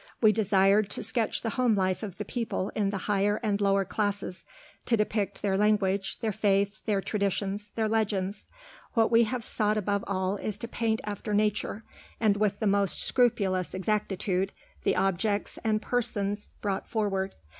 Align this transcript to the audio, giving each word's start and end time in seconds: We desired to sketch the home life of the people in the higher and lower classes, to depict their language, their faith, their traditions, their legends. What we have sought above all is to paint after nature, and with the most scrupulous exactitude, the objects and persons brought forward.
We 0.19 0.31
desired 0.31 0.89
to 0.89 1.03
sketch 1.03 1.43
the 1.43 1.51
home 1.51 1.75
life 1.75 2.01
of 2.01 2.17
the 2.17 2.25
people 2.25 2.71
in 2.73 2.89
the 2.89 2.97
higher 3.05 3.39
and 3.43 3.61
lower 3.61 3.85
classes, 3.85 4.47
to 4.87 4.97
depict 4.97 5.43
their 5.43 5.55
language, 5.55 6.17
their 6.21 6.31
faith, 6.31 6.79
their 6.87 7.01
traditions, 7.01 7.69
their 7.75 7.87
legends. 7.87 8.47
What 8.95 9.11
we 9.11 9.25
have 9.25 9.43
sought 9.43 9.77
above 9.77 10.03
all 10.07 10.37
is 10.37 10.57
to 10.57 10.67
paint 10.67 11.01
after 11.03 11.35
nature, 11.35 11.83
and 12.19 12.35
with 12.35 12.59
the 12.59 12.65
most 12.65 12.99
scrupulous 12.99 13.75
exactitude, 13.75 14.53
the 14.83 14.95
objects 14.95 15.59
and 15.63 15.79
persons 15.83 16.49
brought 16.61 16.87
forward. 16.87 17.35